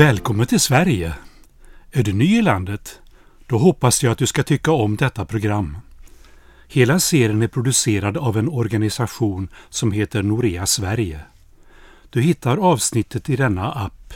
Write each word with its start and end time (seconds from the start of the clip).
Välkommen 0.00 0.46
till 0.46 0.60
Sverige! 0.60 1.14
Är 1.92 2.02
du 2.02 2.12
ny 2.12 2.38
i 2.38 2.42
landet? 2.42 3.00
Då 3.46 3.58
hoppas 3.58 4.02
jag 4.02 4.12
att 4.12 4.18
du 4.18 4.26
ska 4.26 4.42
tycka 4.42 4.72
om 4.72 4.96
detta 4.96 5.24
program. 5.24 5.76
Hela 6.68 7.00
serien 7.00 7.42
är 7.42 7.48
producerad 7.48 8.16
av 8.16 8.38
en 8.38 8.48
organisation 8.48 9.48
som 9.68 9.92
heter 9.92 10.22
Norea 10.22 10.66
Sverige. 10.66 11.20
Du 12.10 12.20
hittar 12.20 12.56
avsnittet 12.56 13.30
i 13.30 13.36
denna 13.36 13.72
app. 13.72 14.14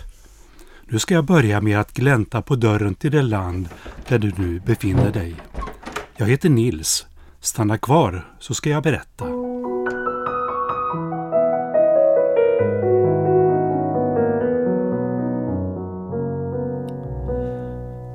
Nu 0.84 0.98
ska 0.98 1.14
jag 1.14 1.24
börja 1.24 1.60
med 1.60 1.80
att 1.80 1.92
glänta 1.92 2.42
på 2.42 2.56
dörren 2.56 2.94
till 2.94 3.10
det 3.10 3.22
land 3.22 3.68
där 4.08 4.18
du 4.18 4.32
nu 4.36 4.60
befinner 4.60 5.12
dig. 5.12 5.34
Jag 6.16 6.26
heter 6.26 6.48
Nils. 6.48 7.06
Stanna 7.40 7.78
kvar 7.78 8.34
så 8.38 8.54
ska 8.54 8.70
jag 8.70 8.82
berätta. 8.82 9.43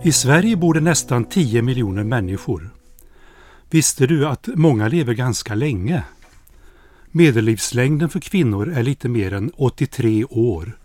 I 0.04 0.12
Sverige 0.12 0.56
bor 0.56 0.74
det 0.74 0.80
nästan 0.80 1.26
10 1.26 1.62
miljoner 1.62 2.04
människor. 2.04 2.70
Visste 3.70 4.08
du 4.08 4.28
att 4.28 4.48
många 4.56 4.88
lever 4.88 5.14
ganska 5.14 5.56
länge? 5.56 6.04
Medellivslängden 7.12 8.10
för 8.10 8.20
kvinnor 8.20 8.74
är 8.74 8.84
lite 8.84 9.10
mer 9.10 9.34
än 9.34 9.52
83 9.56 10.26
år 10.26 10.78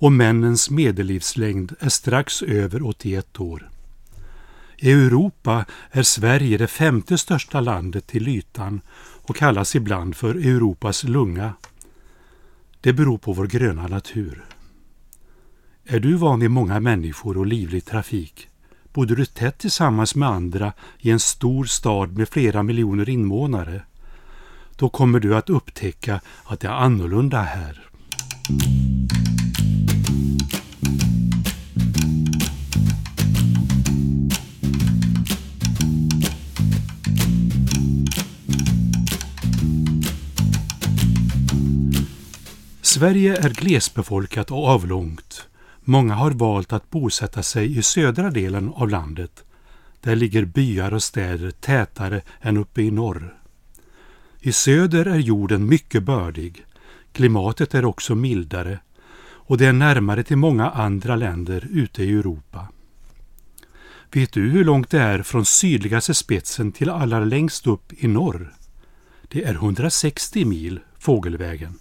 och 0.00 0.12
männens 0.12 0.70
medellivslängd 0.70 1.74
är 1.80 1.88
strax 1.88 2.42
över 2.42 2.86
81 2.86 3.40
år. 3.40 3.70
I 4.76 4.92
Europa 4.92 5.64
är 5.90 6.02
Sverige 6.02 6.58
det 6.58 6.66
femte 6.66 7.18
största 7.18 7.60
landet 7.60 8.06
till 8.06 8.28
ytan 8.28 8.80
och 8.98 9.36
kallas 9.36 9.76
ibland 9.76 10.16
för 10.16 10.34
Europas 10.34 11.04
lunga. 11.04 11.52
Det 12.80 12.92
beror 12.92 13.18
på 13.18 13.32
vår 13.32 13.46
gröna 13.46 13.86
natur. 13.86 14.44
Är 15.84 16.00
du 16.00 16.14
van 16.14 16.40
vid 16.40 16.50
många 16.50 16.80
människor 16.80 17.38
och 17.38 17.46
livlig 17.46 17.84
trafik? 17.84 18.47
Bodde 18.98 19.14
du 19.14 19.24
tätt 19.24 19.58
tillsammans 19.58 20.14
med 20.14 20.28
andra 20.28 20.72
i 20.98 21.10
en 21.10 21.20
stor 21.20 21.64
stad 21.64 22.16
med 22.16 22.28
flera 22.28 22.62
miljoner 22.62 23.08
invånare? 23.08 23.82
Då 24.76 24.88
kommer 24.88 25.20
du 25.20 25.36
att 25.36 25.50
upptäcka 25.50 26.20
att 26.44 26.60
det 26.60 26.66
är 26.66 26.72
annorlunda 26.72 27.42
här. 27.42 27.88
Sverige 42.82 43.36
är 43.36 43.50
glesbefolkat 43.50 44.50
och 44.50 44.66
avlångt. 44.66 45.48
Många 45.90 46.14
har 46.14 46.30
valt 46.30 46.72
att 46.72 46.90
bosätta 46.90 47.42
sig 47.42 47.78
i 47.78 47.82
södra 47.82 48.30
delen 48.30 48.72
av 48.74 48.88
landet. 48.88 49.44
Där 50.00 50.16
ligger 50.16 50.44
byar 50.44 50.94
och 50.94 51.02
städer 51.02 51.50
tätare 51.50 52.22
än 52.40 52.56
uppe 52.56 52.82
i 52.82 52.90
norr. 52.90 53.38
I 54.40 54.52
söder 54.52 55.06
är 55.06 55.18
jorden 55.18 55.66
mycket 55.66 56.02
bördig. 56.02 56.64
Klimatet 57.12 57.74
är 57.74 57.84
också 57.84 58.14
mildare 58.14 58.80
och 59.20 59.58
det 59.58 59.66
är 59.66 59.72
närmare 59.72 60.22
till 60.22 60.36
många 60.36 60.70
andra 60.70 61.16
länder 61.16 61.68
ute 61.70 62.04
i 62.04 62.12
Europa. 62.12 62.68
Vet 64.12 64.32
du 64.32 64.50
hur 64.50 64.64
långt 64.64 64.90
det 64.90 65.00
är 65.00 65.22
från 65.22 65.44
sydligaste 65.44 66.14
spetsen 66.14 66.72
till 66.72 66.90
allra 66.90 67.20
längst 67.20 67.66
upp 67.66 67.92
i 67.92 68.08
norr? 68.08 68.54
Det 69.28 69.44
är 69.44 69.54
160 69.54 70.44
mil 70.44 70.80
fågelvägen. 70.98 71.78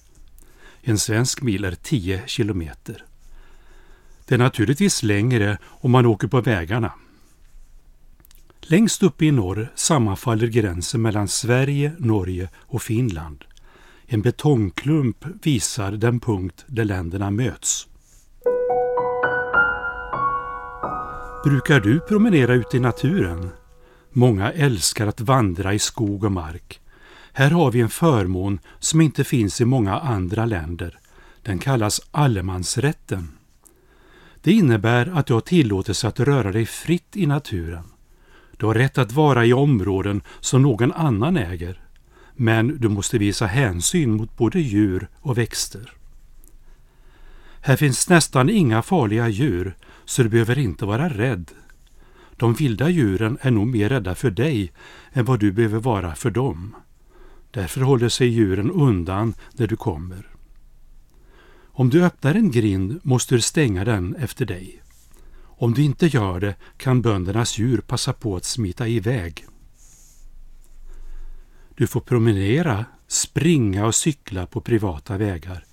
En 0.81 0.97
svensk 0.97 1.41
mil 1.41 1.65
är 1.65 1.75
10 1.75 2.23
kilometer. 2.25 3.03
Det 4.27 4.35
är 4.35 4.39
naturligtvis 4.39 5.03
längre 5.03 5.57
om 5.63 5.91
man 5.91 6.05
åker 6.05 6.27
på 6.27 6.41
vägarna. 6.41 6.91
Längst 8.61 9.03
uppe 9.03 9.25
i 9.25 9.31
norr 9.31 9.71
sammanfaller 9.75 10.47
gränsen 10.47 11.01
mellan 11.01 11.27
Sverige, 11.27 11.91
Norge 11.97 12.49
och 12.55 12.81
Finland. 12.81 13.45
En 14.05 14.21
betongklump 14.21 15.25
visar 15.45 15.91
den 15.91 16.19
punkt 16.19 16.65
där 16.67 16.85
länderna 16.85 17.31
möts. 17.31 17.87
Brukar 21.43 21.79
du 21.79 21.99
promenera 21.99 22.53
ute 22.53 22.77
i 22.77 22.79
naturen? 22.79 23.49
Många 24.11 24.51
älskar 24.51 25.07
att 25.07 25.21
vandra 25.21 25.73
i 25.73 25.79
skog 25.79 26.23
och 26.23 26.31
mark. 26.31 26.81
Här 27.33 27.51
har 27.51 27.71
vi 27.71 27.81
en 27.81 27.89
förmån 27.89 28.59
som 28.79 29.01
inte 29.01 29.23
finns 29.23 29.61
i 29.61 29.65
många 29.65 29.99
andra 29.99 30.45
länder. 30.45 30.99
Den 31.41 31.59
kallas 31.59 32.01
allemansrätten. 32.11 33.37
Det 34.47 34.53
innebär 34.53 35.11
att 35.13 35.25
du 35.25 35.33
har 35.33 35.41
tillåtelse 35.41 36.07
att 36.07 36.19
röra 36.19 36.51
dig 36.51 36.65
fritt 36.65 37.15
i 37.15 37.25
naturen. 37.25 37.83
Du 38.57 38.65
har 38.65 38.73
rätt 38.73 38.97
att 38.97 39.11
vara 39.11 39.45
i 39.45 39.53
områden 39.53 40.21
som 40.39 40.61
någon 40.61 40.91
annan 40.91 41.37
äger. 41.37 41.81
Men 42.35 42.77
du 42.77 42.89
måste 42.89 43.17
visa 43.17 43.45
hänsyn 43.45 44.11
mot 44.11 44.37
både 44.37 44.59
djur 44.59 45.07
och 45.21 45.37
växter. 45.37 45.93
Här 47.61 47.75
finns 47.75 48.09
nästan 48.09 48.49
inga 48.49 48.81
farliga 48.81 49.27
djur, 49.27 49.75
så 50.05 50.23
du 50.23 50.29
behöver 50.29 50.57
inte 50.57 50.85
vara 50.85 51.09
rädd. 51.09 51.51
De 52.37 52.53
vilda 52.53 52.89
djuren 52.89 53.37
är 53.41 53.51
nog 53.51 53.67
mer 53.67 53.89
rädda 53.89 54.15
för 54.15 54.31
dig 54.31 54.71
än 55.13 55.25
vad 55.25 55.39
du 55.39 55.51
behöver 55.51 55.79
vara 55.79 56.15
för 56.15 56.29
dem. 56.29 56.75
Därför 57.51 57.81
håller 57.81 58.09
sig 58.09 58.27
djuren 58.27 58.71
undan 58.71 59.33
när 59.53 59.67
du 59.67 59.75
kommer. 59.75 60.36
Om 61.77 61.89
du 61.89 62.05
öppnar 62.05 62.35
en 62.35 62.51
grind 62.51 62.99
måste 63.03 63.35
du 63.35 63.41
stänga 63.41 63.85
den 63.85 64.15
efter 64.15 64.45
dig. 64.45 64.81
Om 65.43 65.73
du 65.73 65.83
inte 65.83 66.07
gör 66.07 66.39
det 66.39 66.55
kan 66.77 67.01
böndernas 67.01 67.57
djur 67.57 67.77
passa 67.77 68.13
på 68.13 68.35
att 68.35 68.45
smita 68.45 68.87
iväg. 68.87 69.45
Du 71.75 71.87
får 71.87 72.01
promenera, 72.01 72.85
springa 73.07 73.85
och 73.85 73.95
cykla 73.95 74.45
på 74.45 74.61
privata 74.61 75.17
vägar. 75.17 75.65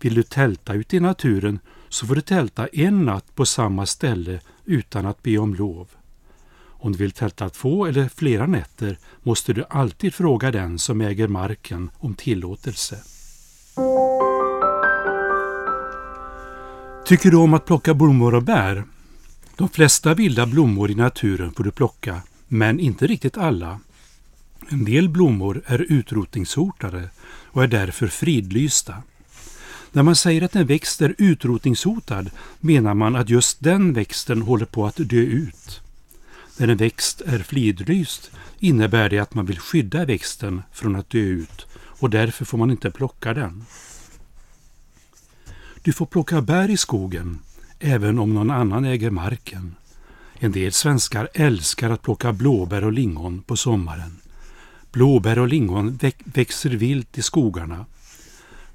Vill 0.00 0.14
du 0.14 0.22
tälta 0.22 0.74
ute 0.74 0.96
i 0.96 1.00
naturen 1.00 1.58
så 1.88 2.06
får 2.06 2.14
du 2.14 2.20
tälta 2.20 2.66
en 2.66 3.04
natt 3.04 3.34
på 3.34 3.46
samma 3.46 3.86
ställe 3.86 4.40
utan 4.64 5.06
att 5.06 5.22
be 5.22 5.38
om 5.38 5.54
lov. 5.54 5.88
Om 6.60 6.92
du 6.92 6.98
vill 6.98 7.12
tälta 7.12 7.48
två 7.48 7.86
eller 7.86 8.08
flera 8.08 8.46
nätter 8.46 8.98
måste 9.22 9.52
du 9.52 9.64
alltid 9.70 10.14
fråga 10.14 10.50
den 10.50 10.78
som 10.78 11.00
äger 11.00 11.28
marken 11.28 11.90
om 11.98 12.14
tillåtelse. 12.14 12.98
Tycker 17.08 17.30
du 17.30 17.36
om 17.36 17.54
att 17.54 17.66
plocka 17.66 17.94
blommor 17.94 18.34
och 18.34 18.42
bär? 18.42 18.84
De 19.56 19.68
flesta 19.68 20.14
vilda 20.14 20.46
blommor 20.46 20.90
i 20.90 20.94
naturen 20.94 21.52
får 21.54 21.64
du 21.64 21.70
plocka, 21.70 22.22
men 22.48 22.80
inte 22.80 23.06
riktigt 23.06 23.36
alla. 23.36 23.80
En 24.68 24.84
del 24.84 25.08
blommor 25.08 25.62
är 25.66 25.92
utrotningshotade 25.92 27.08
och 27.44 27.64
är 27.64 27.66
därför 27.66 28.06
fridlysta. 28.06 29.02
När 29.92 30.02
man 30.02 30.16
säger 30.16 30.42
att 30.42 30.56
en 30.56 30.66
växt 30.66 31.00
är 31.00 31.14
utrotningshotad 31.18 32.30
menar 32.60 32.94
man 32.94 33.16
att 33.16 33.28
just 33.28 33.60
den 33.60 33.92
växten 33.92 34.42
håller 34.42 34.66
på 34.66 34.86
att 34.86 34.96
dö 34.96 35.20
ut. 35.20 35.80
När 36.56 36.68
en 36.68 36.76
växt 36.76 37.20
är 37.20 37.38
fridlyst 37.38 38.30
innebär 38.58 39.08
det 39.08 39.18
att 39.18 39.34
man 39.34 39.46
vill 39.46 39.58
skydda 39.58 40.04
växten 40.04 40.62
från 40.72 40.96
att 40.96 41.10
dö 41.10 41.18
ut 41.18 41.66
och 41.74 42.10
därför 42.10 42.44
får 42.44 42.58
man 42.58 42.70
inte 42.70 42.90
plocka 42.90 43.34
den. 43.34 43.64
Du 45.82 45.92
får 45.92 46.06
plocka 46.06 46.40
bär 46.40 46.70
i 46.70 46.76
skogen, 46.76 47.38
även 47.78 48.18
om 48.18 48.34
någon 48.34 48.50
annan 48.50 48.84
äger 48.84 49.10
marken. 49.10 49.74
En 50.38 50.52
del 50.52 50.72
svenskar 50.72 51.28
älskar 51.34 51.90
att 51.90 52.02
plocka 52.02 52.32
blåbär 52.32 52.84
och 52.84 52.92
lingon 52.92 53.42
på 53.42 53.56
sommaren. 53.56 54.20
Blåbär 54.92 55.38
och 55.38 55.48
lingon 55.48 55.98
växer 56.24 56.70
vilt 56.70 57.18
i 57.18 57.22
skogarna. 57.22 57.86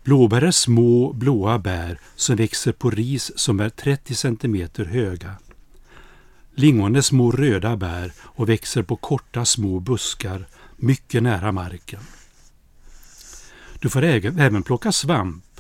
Blåbär 0.03 0.41
är 0.41 0.51
små 0.51 1.13
blåa 1.13 1.59
bär 1.59 1.99
som 2.15 2.35
växer 2.35 2.71
på 2.71 2.89
ris 2.89 3.31
som 3.35 3.59
är 3.59 3.69
30 3.69 4.15
cm 4.15 4.67
höga. 4.75 5.35
Lingon 6.55 6.95
är 6.95 7.01
små 7.01 7.31
röda 7.31 7.77
bär 7.77 8.13
och 8.19 8.49
växer 8.49 8.83
på 8.83 8.95
korta 8.95 9.45
små 9.45 9.79
buskar 9.79 10.47
mycket 10.77 11.23
nära 11.23 11.51
marken. 11.51 12.01
Du 13.79 13.89
får 13.89 14.03
även 14.03 14.63
plocka 14.63 14.91
svamp 14.91 15.52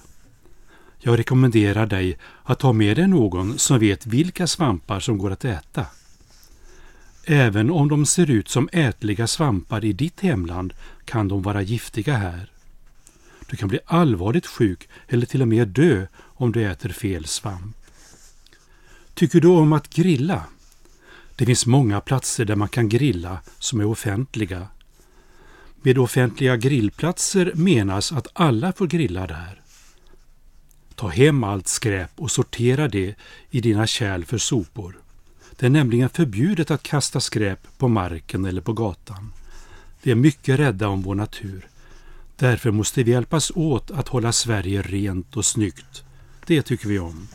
jag 1.05 1.19
rekommenderar 1.19 1.85
dig 1.85 2.17
att 2.43 2.59
ta 2.59 2.73
med 2.73 2.97
dig 2.97 3.07
någon 3.07 3.59
som 3.59 3.79
vet 3.79 4.05
vilka 4.05 4.47
svampar 4.47 4.99
som 4.99 5.17
går 5.17 5.31
att 5.31 5.45
äta. 5.45 5.85
Även 7.25 7.71
om 7.71 7.89
de 7.89 8.05
ser 8.05 8.31
ut 8.31 8.49
som 8.49 8.69
ätliga 8.71 9.27
svampar 9.27 9.85
i 9.85 9.93
ditt 9.93 10.21
hemland 10.21 10.73
kan 11.05 11.27
de 11.27 11.41
vara 11.41 11.61
giftiga 11.61 12.13
här. 12.13 12.51
Du 13.49 13.57
kan 13.57 13.69
bli 13.69 13.79
allvarligt 13.85 14.47
sjuk 14.47 14.89
eller 15.07 15.25
till 15.25 15.41
och 15.41 15.47
med 15.47 15.67
dö 15.67 16.07
om 16.19 16.51
du 16.51 16.63
äter 16.63 16.89
fel 16.89 17.25
svamp. 17.25 17.77
Tycker 19.13 19.39
du 19.39 19.47
om 19.47 19.73
att 19.73 19.89
grilla? 19.89 20.43
Det 21.35 21.45
finns 21.45 21.65
många 21.65 22.01
platser 22.01 22.45
där 22.45 22.55
man 22.55 22.69
kan 22.69 22.89
grilla 22.89 23.37
som 23.59 23.79
är 23.79 23.85
offentliga. 23.85 24.67
Med 25.81 25.97
offentliga 25.97 26.57
grillplatser 26.57 27.51
menas 27.55 28.11
att 28.11 28.27
alla 28.33 28.73
får 28.73 28.87
grilla 28.87 29.27
där. 29.27 29.62
Ta 30.95 31.07
hem 31.07 31.43
allt 31.43 31.67
skräp 31.67 32.11
och 32.15 32.31
sortera 32.31 32.87
det 32.87 33.15
i 33.49 33.61
dina 33.61 33.87
kärl 33.87 34.25
för 34.25 34.37
sopor. 34.37 34.97
Det 35.55 35.65
är 35.65 35.69
nämligen 35.69 36.09
förbjudet 36.09 36.71
att 36.71 36.83
kasta 36.83 37.19
skräp 37.19 37.59
på 37.77 37.87
marken 37.87 38.45
eller 38.45 38.61
på 38.61 38.73
gatan. 38.73 39.33
Vi 40.01 40.11
är 40.11 40.15
mycket 40.15 40.59
rädda 40.59 40.87
om 40.87 41.01
vår 41.01 41.15
natur. 41.15 41.67
Därför 42.35 42.71
måste 42.71 43.03
vi 43.03 43.11
hjälpas 43.11 43.51
åt 43.55 43.91
att 43.91 44.07
hålla 44.07 44.31
Sverige 44.31 44.81
rent 44.81 45.37
och 45.37 45.45
snyggt. 45.45 46.03
Det 46.45 46.61
tycker 46.61 46.87
vi 46.87 46.99
om. 46.99 47.27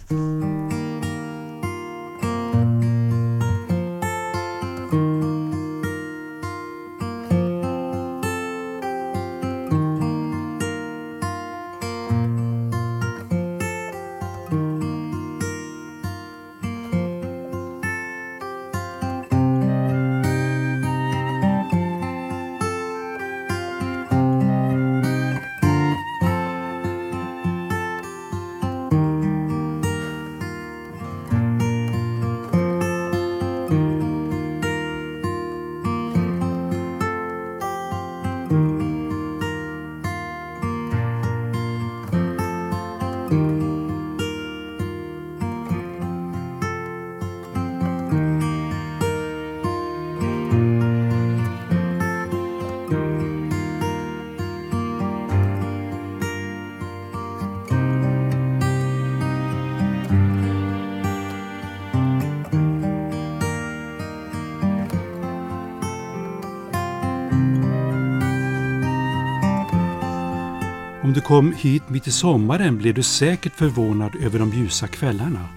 Om 71.09 71.15
du 71.15 71.21
kom 71.21 71.53
hit 71.53 71.89
mitt 71.89 72.09
i 72.09 72.11
sommaren 72.11 72.79
blev 72.79 72.95
du 72.95 73.03
säkert 73.03 73.55
förvånad 73.55 74.17
över 74.23 74.39
de 74.39 74.53
ljusa 74.53 74.89
kvällarna. 74.89 75.49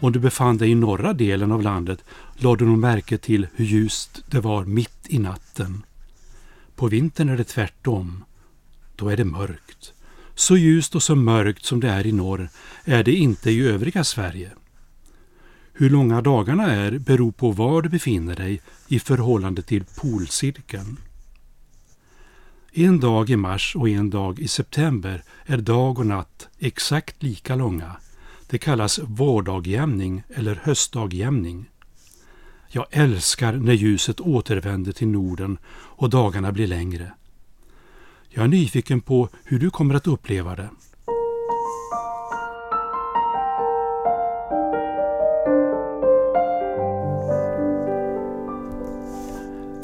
Om 0.00 0.12
du 0.12 0.18
befann 0.18 0.56
dig 0.56 0.70
i 0.70 0.74
norra 0.74 1.12
delen 1.12 1.52
av 1.52 1.62
landet 1.62 2.04
lade 2.36 2.56
du 2.56 2.64
nog 2.64 2.78
märke 2.78 3.18
till 3.18 3.46
hur 3.54 3.64
ljust 3.64 4.24
det 4.30 4.40
var 4.40 4.64
mitt 4.64 5.06
i 5.08 5.18
natten. 5.18 5.82
På 6.76 6.86
vintern 6.86 7.28
är 7.28 7.36
det 7.36 7.44
tvärtom. 7.44 8.24
Då 8.96 9.08
är 9.08 9.16
det 9.16 9.24
mörkt. 9.24 9.92
Så 10.34 10.56
ljust 10.56 10.94
och 10.94 11.02
så 11.02 11.14
mörkt 11.14 11.64
som 11.64 11.80
det 11.80 11.88
är 11.88 12.06
i 12.06 12.12
norr 12.12 12.48
är 12.84 13.04
det 13.04 13.12
inte 13.12 13.50
i 13.50 13.66
övriga 13.68 14.04
Sverige. 14.04 14.50
Hur 15.72 15.90
långa 15.90 16.20
dagarna 16.20 16.70
är 16.70 16.98
beror 16.98 17.32
på 17.32 17.50
var 17.50 17.82
du 17.82 17.88
befinner 17.88 18.36
dig 18.36 18.60
i 18.88 18.98
förhållande 18.98 19.62
till 19.62 19.84
polcirkeln. 19.84 20.96
En 22.74 23.00
dag 23.00 23.30
i 23.30 23.36
mars 23.36 23.76
och 23.76 23.88
en 23.88 24.10
dag 24.10 24.38
i 24.38 24.48
september 24.48 25.22
är 25.46 25.56
dag 25.56 25.98
och 25.98 26.06
natt 26.06 26.48
exakt 26.58 27.22
lika 27.22 27.56
långa. 27.56 27.96
Det 28.50 28.58
kallas 28.58 28.98
vårdagjämning 28.98 30.22
eller 30.34 30.60
höstdagjämning. 30.62 31.70
Jag 32.68 32.86
älskar 32.90 33.52
när 33.52 33.72
ljuset 33.72 34.20
återvänder 34.20 34.92
till 34.92 35.08
Norden 35.08 35.58
och 35.72 36.10
dagarna 36.10 36.52
blir 36.52 36.66
längre. 36.66 37.12
Jag 38.28 38.44
är 38.44 38.48
nyfiken 38.48 39.00
på 39.00 39.28
hur 39.44 39.58
du 39.58 39.70
kommer 39.70 39.94
att 39.94 40.06
uppleva 40.06 40.56
det. 40.56 40.68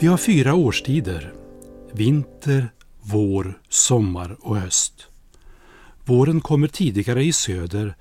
Vi 0.00 0.06
har 0.06 0.17
fyra 0.17 0.55
årstider. 0.55 1.35
Vinter, 1.93 2.70
vår, 3.11 3.61
sommar 3.69 4.37
och 4.41 4.57
höst. 4.57 5.07
Våren 6.05 6.41
kommer 6.41 6.69
tidigare 6.69 7.25
i 7.25 7.33
söder 7.33 7.95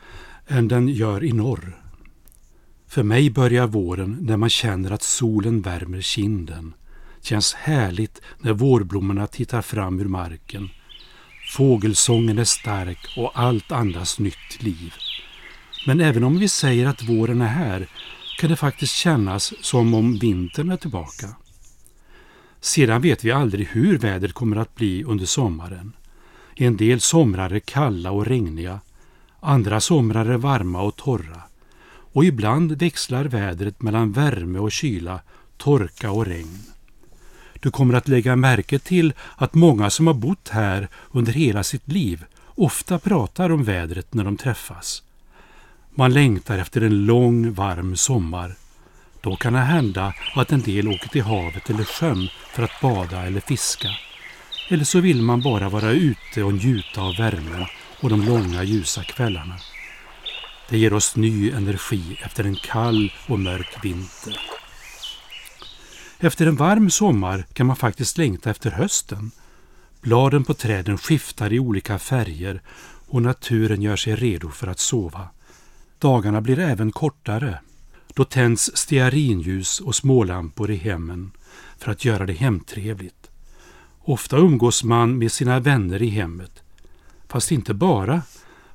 än 0.48 0.68
den 0.68 0.88
gör 0.88 1.24
i 1.24 1.32
norr. 1.32 1.84
För 2.88 3.04
mig 3.04 3.30
börjar 3.30 3.68
våren 3.68 4.18
när 4.22 4.38
man 4.38 4.50
känner 4.50 4.92
att 4.92 5.04
solen 5.04 5.62
värmer 5.62 6.02
kinden. 6.02 6.74
Känns 7.22 7.54
härligt 7.54 8.22
när 8.40 8.54
vårblommorna 8.54 9.28
tittar 9.28 9.62
fram 9.62 10.00
ur 10.00 10.08
marken. 10.08 10.70
Fågelsången 11.56 12.38
är 12.38 12.44
stark 12.44 13.14
och 13.18 13.40
allt 13.40 13.72
andas 13.72 14.20
nytt 14.20 14.62
liv. 14.62 14.94
Men 15.88 16.02
även 16.02 16.24
om 16.24 16.40
vi 16.40 16.48
säger 16.48 16.88
att 16.88 17.10
våren 17.10 17.42
är 17.42 17.48
här 17.48 17.88
kan 18.40 18.50
det 18.50 18.56
faktiskt 18.56 18.94
kännas 18.94 19.54
som 19.62 19.94
om 19.94 20.18
vintern 20.20 20.70
är 20.70 20.78
tillbaka. 20.78 21.28
Sedan 22.62 23.02
vet 23.02 23.24
vi 23.24 23.32
aldrig 23.32 23.68
hur 23.68 23.98
vädret 23.98 24.34
kommer 24.34 24.56
att 24.56 24.76
bli 24.76 25.04
under 25.04 25.26
sommaren. 25.26 25.94
En 26.56 26.78
del 26.78 27.00
somrar 27.00 27.52
är 27.54 27.60
kalla 27.60 28.12
och 28.12 28.26
regniga, 28.26 28.80
andra 29.40 29.82
somrar 29.82 30.26
är 30.26 30.38
varma 30.38 30.82
och 30.82 30.96
torra. 30.96 31.42
Och 32.14 32.26
ibland 32.26 32.72
växlar 32.72 33.26
vädret 33.26 33.82
mellan 33.82 34.12
värme 34.12 34.60
och 34.60 34.72
kyla, 34.72 35.20
torka 35.58 36.12
och 36.12 36.26
regn. 36.26 36.64
Du 37.60 37.72
kommer 37.72 37.94
att 37.94 38.08
lägga 38.08 38.36
märke 38.36 38.80
till 38.80 39.14
att 39.36 39.54
många 39.54 39.90
som 39.90 40.08
har 40.08 40.14
bott 40.14 40.50
här 40.50 40.88
under 41.12 41.34
hela 41.34 41.64
sitt 41.64 41.88
liv 41.88 42.26
ofta 42.46 43.00
pratar 43.00 43.50
om 43.50 43.64
vädret 43.64 44.14
när 44.14 44.24
de 44.24 44.38
träffas. 44.38 45.04
Man 45.96 46.14
längtar 46.14 46.58
efter 46.58 46.82
en 46.82 47.06
lång 47.06 47.54
varm 47.54 47.96
sommar 47.96 48.56
då 49.30 49.36
kan 49.36 49.54
det 49.54 49.60
hända 49.60 50.14
att 50.36 50.52
en 50.52 50.62
del 50.62 50.88
åker 50.88 51.10
till 51.10 51.22
havet 51.22 51.70
eller 51.70 51.84
sjön 51.84 52.30
för 52.54 52.64
att 52.64 52.82
bada 52.82 53.26
eller 53.26 53.40
fiska. 53.42 53.90
Eller 54.70 54.84
så 54.84 55.00
vill 55.00 55.22
man 55.22 55.42
bara 55.42 55.70
vara 55.70 55.92
ute 55.92 56.44
och 56.44 56.54
njuta 56.54 57.02
av 57.02 57.16
värmen 57.18 57.66
och 58.02 58.10
de 58.10 58.26
långa 58.26 58.64
ljusa 58.64 59.04
kvällarna. 59.04 59.56
Det 60.70 60.78
ger 60.78 60.94
oss 60.94 61.16
ny 61.16 61.52
energi 61.52 62.20
efter 62.26 62.44
en 62.44 62.56
kall 62.56 63.14
och 63.28 63.40
mörk 63.40 63.86
vinter. 63.86 64.40
Efter 66.20 66.48
en 66.48 66.56
varm 66.56 66.90
sommar 66.90 67.46
kan 67.54 67.68
man 67.68 67.76
faktiskt 67.76 68.18
längta 68.18 68.50
efter 68.50 68.72
hösten. 68.72 69.32
Bladen 70.02 70.44
på 70.44 70.54
träden 70.54 70.98
skiftar 70.98 71.54
i 71.54 71.60
olika 71.60 72.00
färger 72.00 72.62
och 73.08 73.22
naturen 73.22 73.82
gör 73.82 73.96
sig 73.96 74.16
redo 74.16 74.50
för 74.50 74.68
att 74.68 74.80
sova. 74.80 75.28
Dagarna 76.00 76.42
blir 76.42 76.60
även 76.60 76.92
kortare 76.92 77.60
då 78.18 78.24
tänds 78.24 78.78
stearinljus 78.78 79.80
och 79.80 79.96
smålampor 79.96 80.72
i 80.72 80.76
hemmen 80.76 81.32
för 81.78 81.92
att 81.92 82.06
göra 82.06 82.26
det 82.26 82.34
hemtrevligt. 82.34 83.30
Ofta 84.00 84.38
umgås 84.38 84.84
man 84.84 85.18
med 85.18 85.32
sina 85.32 85.60
vänner 85.60 86.02
i 86.02 86.10
hemmet. 86.10 86.64
Fast 87.28 87.52
inte 87.52 87.74
bara, 87.74 88.22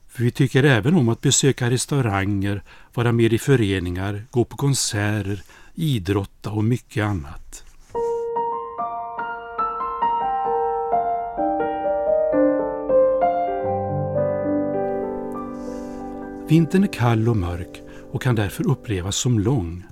för 0.09 0.23
vi 0.23 0.31
tycker 0.31 0.65
även 0.65 0.95
om 0.95 1.09
att 1.09 1.21
besöka 1.21 1.71
restauranger, 1.71 2.63
vara 2.95 3.13
med 3.13 3.33
i 3.33 3.39
föreningar, 3.39 4.25
gå 4.31 4.45
på 4.45 4.57
konserter, 4.57 5.43
idrotta 5.75 6.51
och 6.51 6.65
mycket 6.65 7.05
annat. 7.05 7.65
Vintern 16.49 16.85
är 16.85 16.93
kall 16.93 17.29
och 17.29 17.37
mörk 17.37 17.83
och 18.13 18.23
kan 18.23 18.35
därför 18.35 18.67
upplevas 18.67 19.17
som 19.17 19.39
lång. 19.39 19.85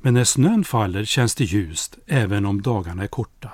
Men 0.00 0.14
när 0.14 0.24
snön 0.24 0.64
faller 0.64 1.04
känns 1.04 1.34
det 1.34 1.44
ljust 1.44 1.98
även 2.06 2.46
om 2.46 2.62
dagarna 2.62 3.02
är 3.02 3.06
korta. 3.06 3.50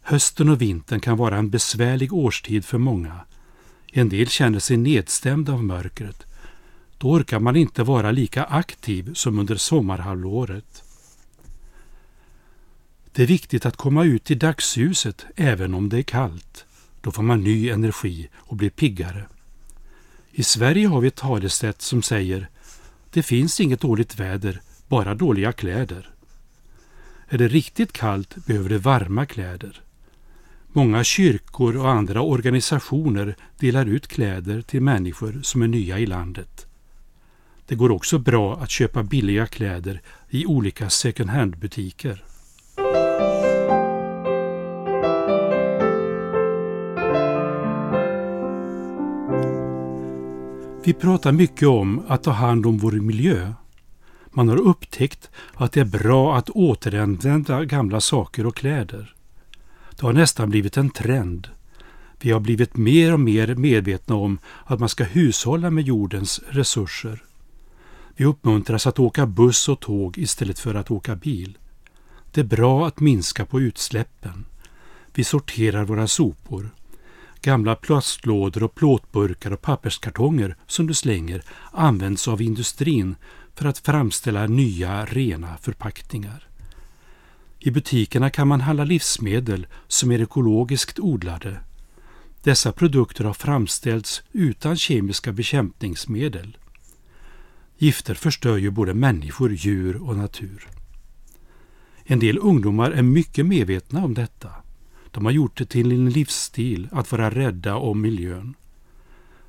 Hösten 0.00 0.48
och 0.48 0.60
vintern 0.62 1.00
kan 1.00 1.16
vara 1.16 1.36
en 1.36 1.50
besvärlig 1.50 2.12
årstid 2.12 2.64
för 2.64 2.78
många. 2.78 3.20
En 3.92 4.08
del 4.08 4.28
känner 4.28 4.58
sig 4.58 4.76
nedstämda 4.76 5.52
av 5.52 5.64
mörkret. 5.64 6.26
Då 6.98 7.10
orkar 7.10 7.40
man 7.40 7.56
inte 7.56 7.82
vara 7.82 8.10
lika 8.10 8.44
aktiv 8.44 9.14
som 9.14 9.38
under 9.38 9.56
sommarhalvåret. 9.56 10.82
Det 13.12 13.22
är 13.22 13.26
viktigt 13.26 13.66
att 13.66 13.76
komma 13.76 14.04
ut 14.04 14.30
i 14.30 14.34
dagsljuset 14.34 15.26
även 15.36 15.74
om 15.74 15.88
det 15.88 15.98
är 15.98 16.02
kallt. 16.02 16.64
Då 17.00 17.10
får 17.10 17.22
man 17.22 17.40
ny 17.40 17.68
energi 17.68 18.28
och 18.36 18.56
blir 18.56 18.70
piggare. 18.70 19.26
I 20.32 20.42
Sverige 20.42 20.88
har 20.88 21.00
vi 21.00 21.08
ett 21.08 21.14
talesätt 21.16 21.82
som 21.82 22.02
säger 22.02 22.48
det 23.16 23.22
finns 23.22 23.60
inget 23.60 23.80
dåligt 23.80 24.20
väder, 24.20 24.60
bara 24.88 25.14
dåliga 25.14 25.52
kläder. 25.52 26.10
Är 27.28 27.38
det 27.38 27.48
riktigt 27.48 27.92
kallt 27.92 28.46
behöver 28.46 28.68
du 28.68 28.78
varma 28.78 29.26
kläder. 29.26 29.80
Många 30.72 31.04
kyrkor 31.04 31.76
och 31.76 31.90
andra 31.90 32.20
organisationer 32.20 33.36
delar 33.58 33.86
ut 33.86 34.06
kläder 34.06 34.62
till 34.62 34.82
människor 34.82 35.40
som 35.42 35.62
är 35.62 35.68
nya 35.68 35.98
i 35.98 36.06
landet. 36.06 36.66
Det 37.66 37.74
går 37.74 37.90
också 37.90 38.18
bra 38.18 38.56
att 38.56 38.70
köpa 38.70 39.02
billiga 39.02 39.46
kläder 39.46 40.00
i 40.30 40.46
olika 40.46 40.90
second 40.90 41.30
hand-butiker. 41.30 42.24
Vi 50.86 50.92
pratar 50.92 51.32
mycket 51.32 51.68
om 51.68 52.02
att 52.08 52.22
ta 52.22 52.30
hand 52.30 52.66
om 52.66 52.78
vår 52.78 52.92
miljö. 52.92 53.52
Man 54.30 54.48
har 54.48 54.56
upptäckt 54.56 55.30
att 55.54 55.72
det 55.72 55.80
är 55.80 55.84
bra 55.84 56.36
att 56.36 56.50
återanvända 56.50 57.64
gamla 57.64 58.00
saker 58.00 58.46
och 58.46 58.56
kläder. 58.56 59.14
Det 59.96 60.02
har 60.02 60.12
nästan 60.12 60.50
blivit 60.50 60.76
en 60.76 60.90
trend. 60.90 61.48
Vi 62.20 62.30
har 62.30 62.40
blivit 62.40 62.76
mer 62.76 63.12
och 63.12 63.20
mer 63.20 63.54
medvetna 63.54 64.14
om 64.14 64.38
att 64.64 64.80
man 64.80 64.88
ska 64.88 65.04
hushålla 65.04 65.70
med 65.70 65.84
jordens 65.84 66.40
resurser. 66.48 67.22
Vi 68.16 68.24
uppmuntras 68.24 68.86
att 68.86 68.98
åka 68.98 69.26
buss 69.26 69.68
och 69.68 69.80
tåg 69.80 70.18
istället 70.18 70.58
för 70.58 70.74
att 70.74 70.90
åka 70.90 71.16
bil. 71.16 71.58
Det 72.30 72.40
är 72.40 72.44
bra 72.44 72.86
att 72.86 73.00
minska 73.00 73.44
på 73.44 73.60
utsläppen. 73.60 74.44
Vi 75.14 75.24
sorterar 75.24 75.84
våra 75.84 76.06
sopor. 76.06 76.70
Gamla 77.46 77.76
plastlådor 77.76 78.62
och 78.62 78.74
plåtburkar 78.74 79.50
och 79.50 79.62
papperskartonger 79.62 80.56
som 80.66 80.86
du 80.86 80.94
slänger 80.94 81.42
används 81.72 82.28
av 82.28 82.42
industrin 82.42 83.16
för 83.54 83.68
att 83.68 83.78
framställa 83.78 84.46
nya 84.46 85.04
rena 85.04 85.56
förpackningar. 85.56 86.48
I 87.58 87.70
butikerna 87.70 88.30
kan 88.30 88.48
man 88.48 88.60
handla 88.60 88.84
livsmedel 88.84 89.66
som 89.88 90.10
är 90.10 90.22
ekologiskt 90.22 90.98
odlade. 90.98 91.60
Dessa 92.42 92.72
produkter 92.72 93.24
har 93.24 93.34
framställts 93.34 94.22
utan 94.32 94.76
kemiska 94.76 95.32
bekämpningsmedel. 95.32 96.56
Gifter 97.78 98.14
förstör 98.14 98.56
ju 98.56 98.70
både 98.70 98.94
människor, 98.94 99.52
djur 99.52 100.02
och 100.02 100.16
natur. 100.16 100.68
En 102.04 102.18
del 102.18 102.38
ungdomar 102.38 102.90
är 102.90 103.02
mycket 103.02 103.46
medvetna 103.46 104.04
om 104.04 104.14
detta. 104.14 104.50
De 105.10 105.24
har 105.24 105.32
gjort 105.32 105.58
det 105.58 105.66
till 105.66 105.92
en 105.92 106.10
livsstil 106.10 106.88
att 106.92 107.12
vara 107.12 107.30
rädda 107.30 107.76
om 107.76 108.00
miljön. 108.00 108.54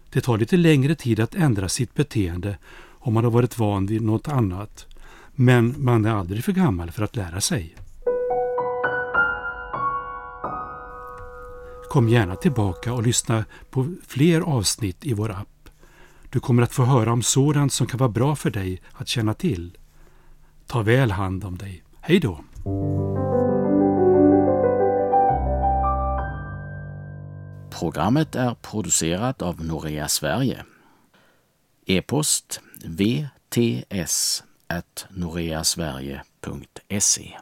Det 0.10 0.22
tar 0.22 0.38
lite 0.38 0.58
längre 0.58 0.96
tid 0.96 1.20
att 1.20 1.36
ändra 1.36 1.70
sitt 1.70 1.94
beteende 1.94 2.58
om 3.00 3.14
man 3.14 3.24
har 3.24 3.32
varit 3.32 3.58
van 3.58 3.86
vid 3.86 4.02
något 4.02 4.28
annat. 4.28 4.86
Men 5.36 5.76
man 5.78 6.06
är 6.06 6.12
aldrig 6.12 6.44
för 6.44 6.52
gammal 6.52 6.92
för 6.92 7.04
att 7.04 7.16
lära 7.16 7.42
sig. 7.42 7.76
Kom 11.90 12.10
gärna 12.10 12.36
tillbaka 12.36 12.94
och 12.94 13.04
lyssna 13.04 13.46
på 13.70 13.96
fler 14.08 14.42
avsnitt 14.42 15.06
i 15.06 15.14
vår 15.14 15.32
app. 15.32 15.70
Du 16.30 16.40
kommer 16.40 16.64
att 16.64 16.74
få 16.74 16.84
höra 16.84 17.12
om 17.12 17.22
sådant 17.22 17.74
som 17.74 17.88
kan 17.88 17.98
vara 17.98 18.10
bra 18.10 18.36
för 18.36 18.50
dig 18.50 18.82
att 18.94 19.08
känna 19.08 19.34
till. 19.34 19.78
Ta 20.68 20.82
väl 20.82 21.12
hand 21.12 21.44
om 21.44 21.58
dig. 21.58 21.84
Hej 22.02 22.20
då! 22.20 22.44
Programmet 27.80 28.36
är 28.36 28.56
producerat 28.56 29.42
av 29.42 29.66
Norea 29.66 30.08
Sverige. 30.08 30.66
E-post 31.86 32.62
vts 32.86 34.44
noreasverige.se 35.10 37.38